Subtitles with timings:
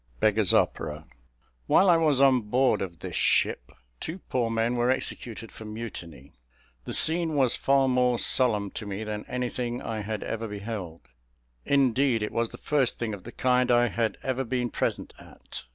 [0.19, 1.05] "Beggar's Opera."
[1.67, 6.33] While I was on board of this ship two poor men were executed for mutiny.
[6.85, 11.01] The scene was far more solemn to me than anything I had ever beheld.
[11.65, 15.65] Indeed it was the first thing of the kind I had ever been present at.